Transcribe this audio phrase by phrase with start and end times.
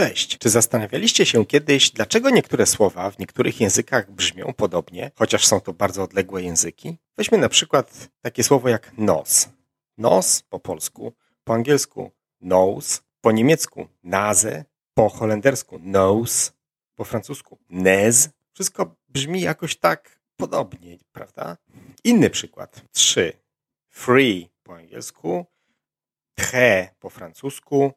[0.00, 0.38] Cześć!
[0.38, 5.72] Czy zastanawialiście się kiedyś, dlaczego niektóre słowa w niektórych językach brzmią podobnie, chociaż są to
[5.72, 6.98] bardzo odległe języki?
[7.16, 9.48] Weźmy na przykład takie słowo jak nos.
[9.98, 11.12] Nos po polsku,
[11.44, 12.10] po angielsku
[12.40, 16.52] nose, po niemiecku nase, po holendersku nose,
[16.94, 18.28] po francusku nez.
[18.52, 21.56] Wszystko brzmi jakoś tak podobnie, prawda?
[22.04, 22.82] Inny przykład.
[22.92, 23.32] Trzy.
[23.88, 25.46] Free po angielsku,
[26.34, 27.92] tre po francusku,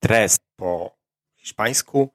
[0.00, 1.03] tres po
[1.44, 2.10] hiszpańsku,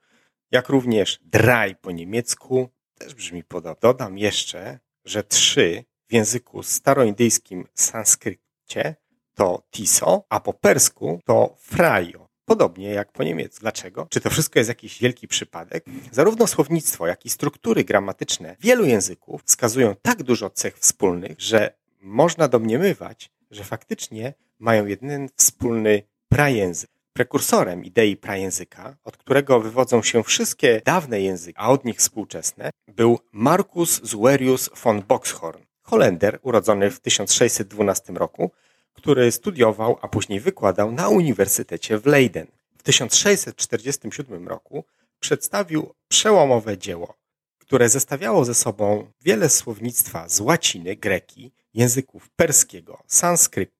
[0.52, 3.80] jak również dry po niemiecku, też brzmi podobnie.
[3.82, 8.96] Dodam jeszcze, że trzy w języku staroindyjskim sanskrycie
[9.34, 12.30] to tiso, a po persku to frajo.
[12.46, 13.62] Podobnie jak po niemiecku.
[13.62, 14.08] Dlaczego?
[14.10, 15.86] Czy to wszystko jest jakiś wielki przypadek?
[16.12, 22.48] Zarówno słownictwo, jak i struktury gramatyczne wielu języków wskazują tak dużo cech wspólnych, że można
[22.48, 26.99] domniemywać, że faktycznie mają jeden wspólny prajęzyk.
[27.20, 33.20] Prekursorem idei prajęzyka, od którego wywodzą się wszystkie dawne języki, a od nich współczesne, był
[33.32, 38.52] Marcus Zuerius von Boxhorn, Holender urodzony w 1612 roku,
[38.94, 42.48] który studiował, a później wykładał na Uniwersytecie w Leiden.
[42.78, 44.84] W 1647 roku
[45.20, 47.14] przedstawił przełomowe dzieło,
[47.58, 53.79] które zestawiało ze sobą wiele słownictwa z łaciny, greki, języków perskiego, sanskrytu,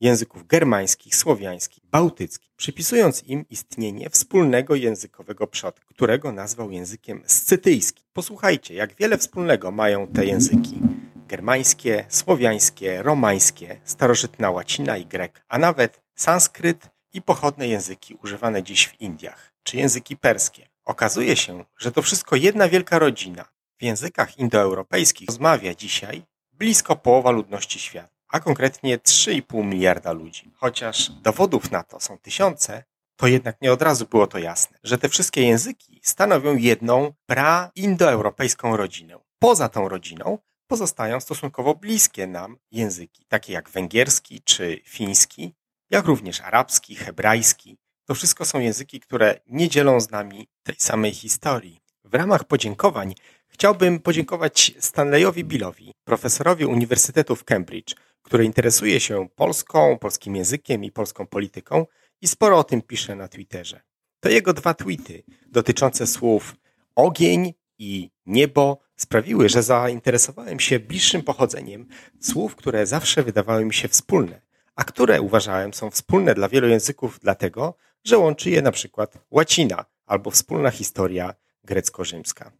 [0.00, 8.04] języków germańskich, słowiańskich, bałtyckich, przypisując im istnienie wspólnego językowego przodka, którego nazwał językiem scytyjskim.
[8.12, 10.80] Posłuchajcie, jak wiele wspólnego mają te języki.
[11.28, 18.86] Germańskie, słowiańskie, romańskie, starożytna łacina i grek, a nawet sanskryt i pochodne języki używane dziś
[18.86, 20.68] w Indiach, czy języki perskie.
[20.84, 23.44] Okazuje się, że to wszystko jedna wielka rodzina.
[23.78, 30.50] W językach indoeuropejskich rozmawia dzisiaj blisko połowa ludności świata a konkretnie 3,5 miliarda ludzi.
[30.54, 32.84] Chociaż dowodów na to są tysiące,
[33.16, 38.76] to jednak nie od razu było to jasne, że te wszystkie języki stanowią jedną pra-indoeuropejską
[38.76, 39.18] rodzinę.
[39.38, 45.54] Poza tą rodziną pozostają stosunkowo bliskie nam języki, takie jak węgierski czy fiński,
[45.90, 47.78] jak również arabski, hebrajski.
[48.04, 51.80] To wszystko są języki, które nie dzielą z nami tej samej historii.
[52.04, 53.14] W ramach podziękowań
[53.48, 57.94] chciałbym podziękować Stanleyowi Billowi, profesorowi Uniwersytetu w Cambridge,
[58.26, 61.86] który interesuje się Polską, polskim językiem i polską polityką
[62.20, 63.80] i sporo o tym pisze na Twitterze.
[64.20, 66.56] To jego dwa tweety dotyczące słów
[66.94, 71.86] ogień i niebo sprawiły, że zainteresowałem się bliższym pochodzeniem
[72.20, 74.40] słów, które zawsze wydawały mi się wspólne,
[74.74, 79.84] a które uważałem są wspólne dla wielu języków dlatego, że łączy je na przykład łacina
[80.06, 82.52] albo wspólna historia grecko-rzymska.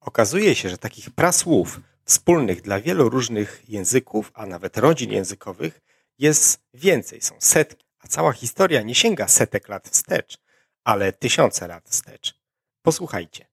[0.00, 5.80] Okazuje się, że takich prasłów wspólnych dla wielu różnych języków, a nawet rodzin językowych
[6.18, 10.38] jest więcej, są setki, a cała historia nie sięga setek lat wstecz,
[10.84, 12.40] ale tysiące lat wstecz.
[12.82, 13.47] Posłuchajcie.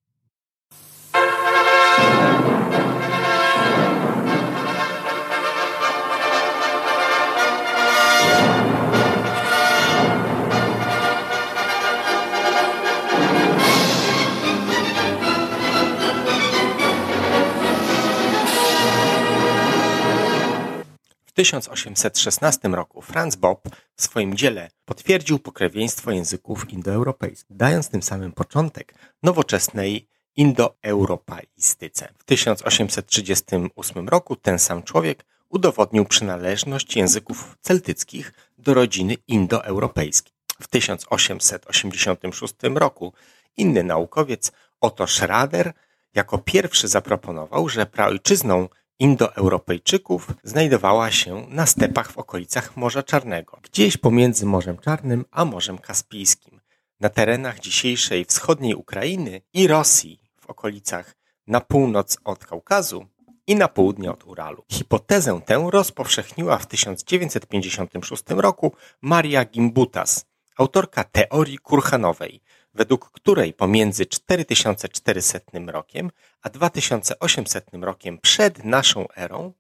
[21.36, 28.94] 1816 roku Franz Bopp w swoim dziele potwierdził pokrewieństwo języków indoeuropejskich, dając tym samym początek
[29.24, 32.14] nowoczesnej indoeuropaistyce.
[32.18, 40.34] W 1838 roku ten sam człowiek udowodnił przynależność języków celtyckich do rodziny indoeuropejskiej.
[40.62, 43.14] W 1886 roku
[43.58, 44.52] inny naukowiec
[44.82, 45.74] Otto Schrader
[46.14, 48.70] jako pierwszy zaproponował, że praojczyzną
[49.00, 55.78] Indoeuropejczyków znajdowała się na stepach w okolicach Morza Czarnego, gdzieś pomiędzy Morzem Czarnym a Morzem
[55.78, 56.62] Kaspijskim,
[57.00, 61.16] na terenach dzisiejszej wschodniej Ukrainy i Rosji, w okolicach
[61.48, 63.06] na północ od Kaukazu
[63.48, 64.64] i na południe od Uralu.
[64.72, 70.26] Hipotezę tę rozpowszechniła w 1956 roku Maria Gimbutas,
[70.58, 72.42] autorka teorii kurhanowej,
[72.76, 76.12] według której pomiędzy 4400 rokiem
[76.42, 79.54] a 2800 rokiem przed naszą erą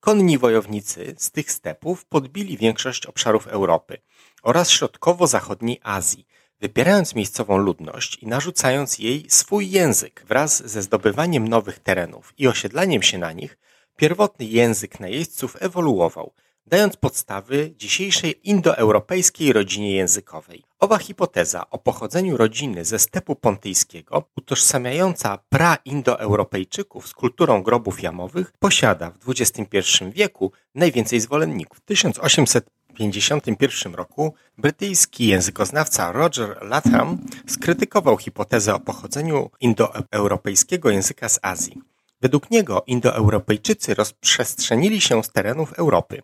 [0.00, 3.98] konni wojownicy z tych stepów podbili większość obszarów Europy
[4.42, 6.26] oraz środkowo-zachodniej Azji,
[6.60, 10.24] wypierając miejscową ludność i narzucając jej swój język.
[10.28, 13.58] Wraz ze zdobywaniem nowych terenów i osiedlaniem się na nich,
[13.96, 16.32] pierwotny język najeźdźców ewoluował–
[16.66, 20.64] dając podstawy dzisiejszej indoeuropejskiej rodzinie językowej.
[20.80, 29.10] Owa hipoteza o pochodzeniu rodziny ze stepu pontyjskiego, utożsamiająca pra-indoeuropejczyków z kulturą grobów jamowych, posiada
[29.10, 31.78] w XXI wieku najwięcej zwolenników.
[31.78, 41.38] W 1800 1951 roku brytyjski językoznawca Roger Latham skrytykował hipotezę o pochodzeniu indoeuropejskiego języka z
[41.42, 41.82] Azji.
[42.20, 46.22] Według niego Indoeuropejczycy rozprzestrzenili się z terenów Europy.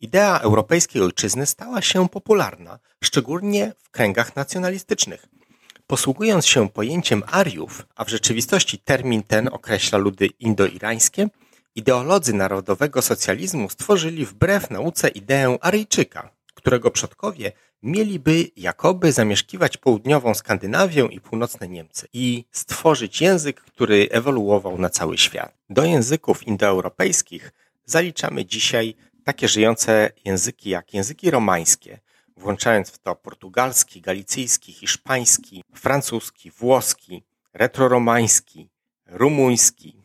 [0.00, 5.26] Idea europejskiej ojczyzny stała się popularna, szczególnie w kręgach nacjonalistycznych.
[5.86, 11.28] Posługując się pojęciem Ariów, a w rzeczywistości termin ten określa ludy indoirańskie,
[11.74, 17.52] ideolodzy narodowego socjalizmu stworzyli wbrew nauce ideę Aryjczyka, którego przodkowie
[17.82, 25.18] mieliby jakoby zamieszkiwać południową Skandynawię i północne Niemcy i stworzyć język, który ewoluował na cały
[25.18, 25.54] świat.
[25.70, 27.52] Do języków indoeuropejskich
[27.84, 28.94] zaliczamy dzisiaj
[29.24, 31.98] takie żyjące języki jak języki romańskie,
[32.36, 37.22] włączając w to portugalski, galicyjski, hiszpański, francuski, włoski,
[37.54, 38.68] retroromański,
[39.06, 39.96] rumuński.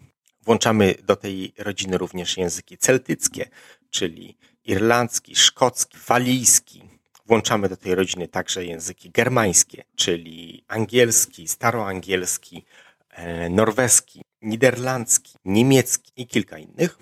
[0.42, 3.50] Włączamy do tej rodziny również języki celtyckie,
[3.90, 6.84] czyli irlandzki, szkocki, walijski.
[7.26, 12.66] Włączamy do tej rodziny także języki germańskie, czyli angielski, staroangielski,
[13.10, 16.98] e, norweski, niderlandzki, niemiecki i kilka innych.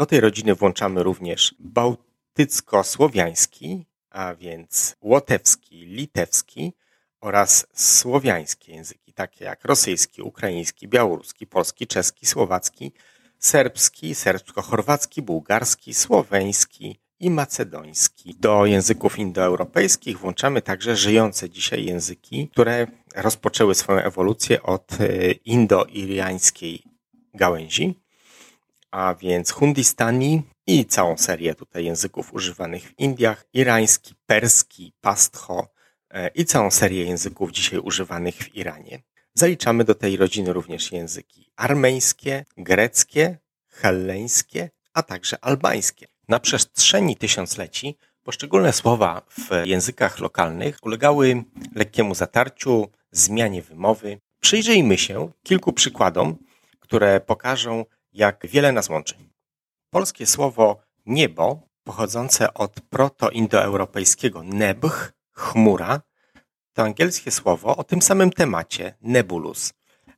[0.00, 6.72] Do tej rodziny włączamy również bałtycko-słowiański, a więc łotewski, litewski
[7.20, 12.92] oraz słowiańskie języki, takie jak rosyjski, ukraiński, białoruski, polski, czeski, słowacki,
[13.38, 18.34] serbski, serbsko-chorwacki, bułgarski, słoweński i macedoński.
[18.34, 24.96] Do języków indoeuropejskich włączamy także żyjące dzisiaj języki, które rozpoczęły swoją ewolucję od e,
[25.32, 26.82] indo-iriańskiej
[27.34, 28.00] gałęzi,
[28.90, 35.68] a więc Hundistani i całą serię tutaj języków używanych w Indiach, irański, perski, pastcho
[36.10, 39.02] e, i całą serię języków dzisiaj używanych w Iranie.
[39.34, 43.38] Zaliczamy do tej rodziny również języki armeńskie, greckie,
[43.68, 46.06] helleńskie, a także albańskie.
[46.28, 51.44] Na przestrzeni tysiącleci poszczególne słowa w językach lokalnych ulegały
[51.74, 54.20] lekkiemu zatarciu, zmianie wymowy.
[54.40, 56.36] Przyjrzyjmy się kilku przykładom,
[56.80, 59.14] które pokażą, jak wiele nas łączy.
[59.90, 66.00] Polskie słowo niebo, pochodzące od proto-indoeuropejskiego nebh, chmura,
[66.72, 69.72] to angielskie słowo o tym samym temacie, nebulus,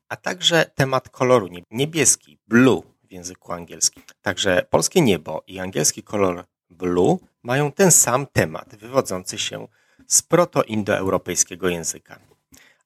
[0.08, 4.02] a także temat koloru niebieski, blue w języku angielskim.
[4.22, 9.68] Także polskie niebo i angielski kolor blue mają ten sam temat, wywodzący się
[10.06, 12.18] z proto-indoeuropejskiego języka.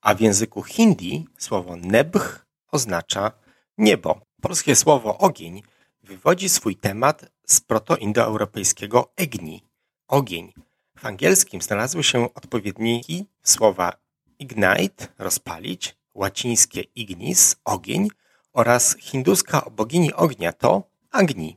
[0.00, 3.32] A w języku hindi słowo nebh oznacza
[3.78, 4.25] niebo.
[4.40, 5.62] Polskie słowo ogień
[6.02, 9.62] wywodzi swój temat z proto-indoeuropejskiego egni,
[10.08, 10.52] ogień.
[10.98, 13.92] W angielskim znalazły się odpowiedniki słowa
[14.38, 18.08] ignite, rozpalić, łacińskie ignis, ogień
[18.52, 21.56] oraz hinduska bogini ognia to Agni.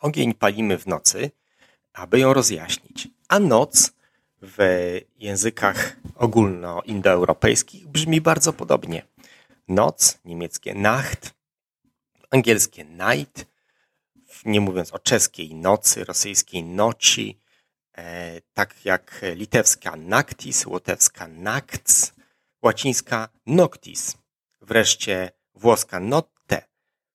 [0.00, 1.30] Ogień palimy w nocy,
[1.92, 3.92] aby ją rozjaśnić, a noc
[4.42, 4.58] w
[5.18, 9.02] językach ogólnoindoeuropejskich brzmi bardzo podobnie.
[9.68, 11.34] Noc, niemieckie Nacht,
[12.30, 13.46] angielskie night,
[14.44, 17.40] nie mówiąc o czeskiej nocy, rosyjskiej noci,
[17.96, 22.12] e, tak jak litewska nactis, łotewska nacts,
[22.62, 24.16] łacińska noctis,
[24.60, 26.62] wreszcie włoska notte.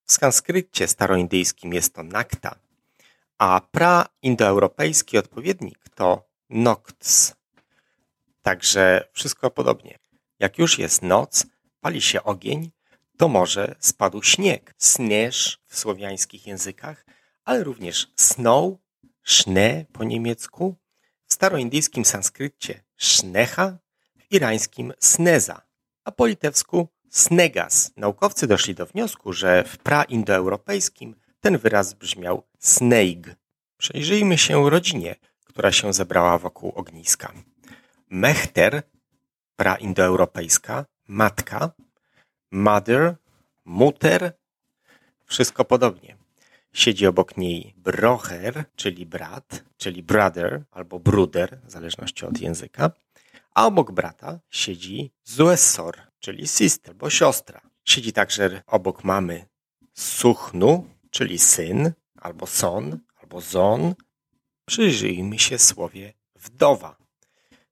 [0.06, 2.56] W sanskrycie staroindyjskim jest to nakta,
[3.38, 7.36] a pra-indoeuropejski odpowiednik to nocts.
[8.42, 10.00] Także wszystko podobnie.
[10.40, 11.46] Jak już jest noc,
[11.82, 12.72] pali się ogień,
[13.18, 14.76] to może spadł śnieg.
[14.82, 17.06] Śnież w słowiańskich językach,
[17.44, 18.74] ale również snow,
[19.24, 20.76] szne po niemiecku,
[21.28, 23.78] w staroindyjskim sanskrycie sznecha,
[24.16, 25.62] w irańskim sneza,
[26.04, 27.92] a po litewsku snegas.
[27.98, 33.36] Naukowcy doszli do wniosku, że w praindoeuropejskim ten wyraz brzmiał sneig.
[33.78, 37.34] Przejrzyjmy się rodzinie, która się zebrała wokół ogniska.
[38.10, 38.84] Mechter,
[39.56, 41.72] praindoeuropejska, matka,
[42.56, 43.16] mother,
[43.66, 44.34] muter,
[45.26, 46.18] wszystko podobnie.
[46.74, 52.92] Siedzi obok niej brocher, czyli brat, czyli brother albo bruder, w zależności od języka,
[53.54, 57.62] a obok brata siedzi zuessor, czyli sister, bo siostra.
[57.84, 59.46] Siedzi także obok mamy
[59.94, 63.96] suchnu, czyli syn, albo son, albo zon.
[64.66, 66.98] Przyjrzyjmy się słowie wdowa.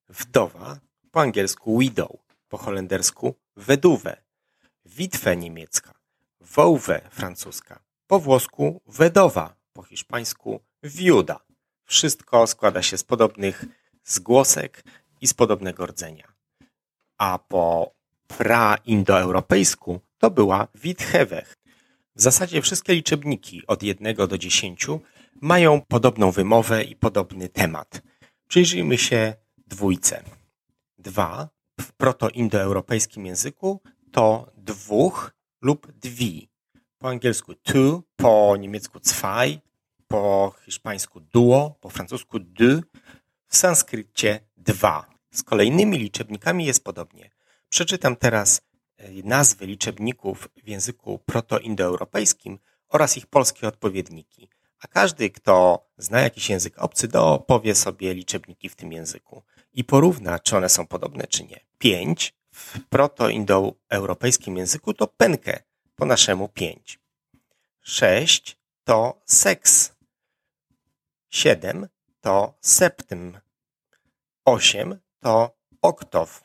[0.09, 0.79] Wdowa
[1.11, 2.11] po angielsku widow,
[2.49, 4.22] po holendersku weduwe,
[4.95, 5.93] witwe niemiecka,
[6.41, 11.39] wołwę francuska, po włosku wedowa, po hiszpańsku wiuda.
[11.85, 13.65] Wszystko składa się z podobnych
[14.03, 14.83] zgłosek
[15.21, 16.33] i z podobnego rdzenia.
[17.17, 17.93] A po
[18.27, 21.57] pra-indoeuropejsku to była withewech.
[22.15, 24.87] W zasadzie wszystkie liczebniki od 1 do 10
[25.41, 28.01] mają podobną wymowę i podobny temat.
[28.47, 29.33] Przyjrzyjmy się
[29.67, 30.23] dwójce.
[30.97, 31.49] Dwa
[31.81, 33.81] w protoindoeuropejskim języku
[34.13, 36.49] to dwóch lub dwi.
[36.97, 39.59] Po angielsku two, po niemiecku zwei,
[40.07, 42.81] po hiszpańsku duo, po francusku deux,
[43.47, 45.05] w sanskrycie dwa.
[45.31, 47.29] Z kolejnymi liczebnikami jest podobnie.
[47.69, 48.61] Przeczytam teraz
[48.97, 54.49] e, nazwy liczebników w języku protoindoeuropejskim oraz ich polskie odpowiedniki.
[54.79, 57.09] A każdy, kto zna jakiś język obcy,
[57.47, 59.43] powie sobie liczebniki w tym języku
[59.73, 61.59] i porówna, czy one są podobne, czy nie.
[61.77, 65.59] Pięć w protoindoeuropejskim języku to penkę,
[65.95, 66.99] po naszemu pięć.
[67.81, 69.93] Sześć to seks.
[71.29, 71.87] Siedem
[72.21, 73.39] to septym.
[74.45, 76.43] Osiem to oktow.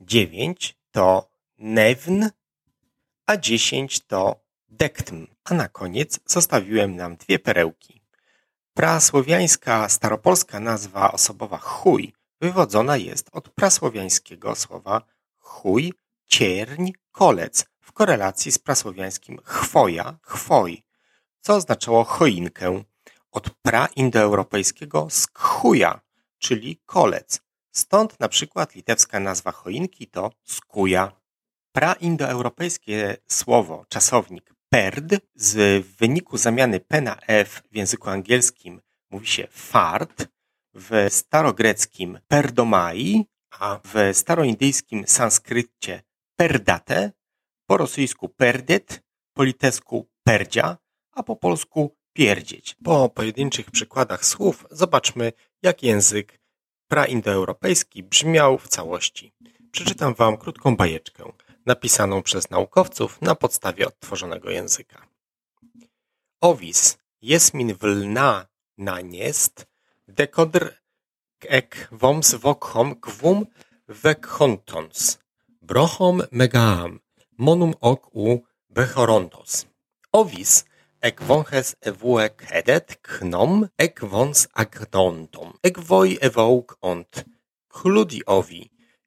[0.00, 2.30] Dziewięć to newn,
[3.26, 5.26] a dziesięć to dektm.
[5.44, 8.00] A na koniec zostawiłem nam dwie perełki.
[8.74, 12.14] Prasłowiańska staropolska nazwa osobowa chuj
[12.44, 15.02] wywodzona jest od prasłowiańskiego słowa
[15.38, 15.92] chuj,
[16.26, 20.82] cierń, kolec w korelacji z prasłowiańskim chwoja, chwoj,
[21.40, 22.82] co oznaczało choinkę,
[23.32, 26.00] od praindoeuropejskiego skchuja,
[26.38, 27.40] czyli kolec.
[27.72, 31.12] Stąd na przykład litewska nazwa choinki to skuja.
[31.72, 39.46] Praindoeuropejskie słowo, czasownik perd z wyniku zamiany p na f w języku angielskim mówi się
[39.50, 40.34] fart,
[40.74, 46.02] w starogreckim perdomai, a w staroindyjskim sanskrycie
[46.36, 47.12] perdate,
[47.66, 49.02] po rosyjsku perdet,
[49.32, 50.76] po litewsku perdzia,
[51.12, 52.76] a po polsku pierdzieć.
[52.84, 56.40] Po pojedynczych przykładach słów zobaczmy, jak język
[56.88, 59.32] praindoeuropejski brzmiał w całości.
[59.70, 61.32] Przeczytam Wam krótką bajeczkę,
[61.66, 65.06] napisaną przez naukowców na podstawie odtworzonego języka.
[66.40, 68.46] Owis jesmin vlna
[68.78, 69.66] naniest,
[70.06, 70.68] dekodr
[71.48, 73.46] ek voms vokhom gwum
[73.88, 75.18] vekhontons,
[75.60, 77.00] brochom megaam,
[77.36, 79.64] monum ok u bechorontos.
[80.12, 80.64] Ovis
[81.04, 87.24] ek vonches evue kedet knom ek vons agdontom, ek voi evouk ont,
[87.68, 88.64] kludi ovi,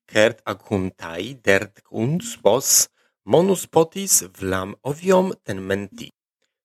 [0.10, 2.88] kert aguntai dert uns vos
[3.26, 6.12] monus potis vlam oviom ten menti.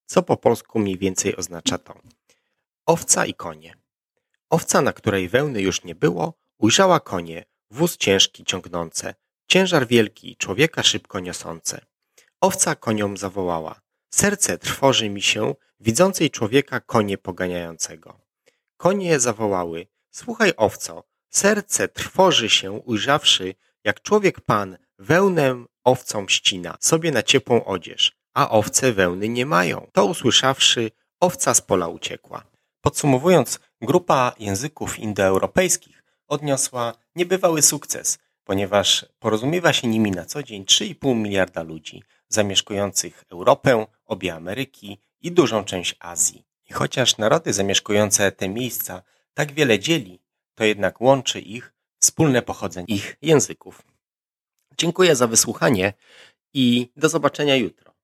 [0.07, 1.95] Co po polsku mniej więcej oznacza to?
[2.87, 3.82] Owca i konie.
[4.52, 9.14] Owca, na której wełny już nie było, ujrzała konie, wóz ciężki ciągnące,
[9.49, 11.80] ciężar wielki, człowieka szybko niosące.
[12.40, 13.80] Owca koniom zawołała.
[14.11, 18.21] Serce trwoży mi się, widzącej człowieka konie poganiającego.
[18.76, 19.87] Konie zawołały.
[20.11, 23.54] Słuchaj, owco, serce trwoży się, ujrzawszy,
[23.85, 29.90] jak człowiek pan wełnę owcom ścina, sobie na ciepłą odzież, a owce wełny nie mają.
[29.92, 30.90] To usłyszawszy,
[31.21, 32.52] owca z pola uciekła.
[32.80, 41.17] Podsumowując, grupa języków indoeuropejskich odniosła niebywały sukces, ponieważ porozumiewa się nimi na co dzień 3,5
[41.17, 46.45] miliarda ludzi zamieszkujących Europę, obie Ameryki i dużą część Azji.
[46.71, 49.03] I chociaż narody zamieszkujące te miejsca
[49.35, 50.21] tak wiele dzieli,
[50.55, 53.83] to jednak łączy ich wspólne pochodzenie ich języków.
[54.79, 55.93] Dziękuję za wysłuchanie
[56.55, 57.95] i do zobaczenia jutro.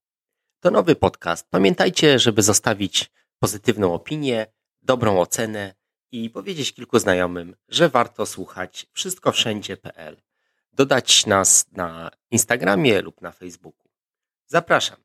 [0.60, 1.46] To nowy podcast.
[1.50, 4.46] Pamiętajcie, żeby zostawić pozytywną opinię,
[4.88, 5.74] dobrą ocenę
[6.12, 10.16] i powiedzieć kilku znajomym, że warto słuchać wszystkowszędzie.pl.
[10.72, 13.88] Dodać nas na Instagramie lub na Facebooku.
[14.46, 14.96] Zapraszam.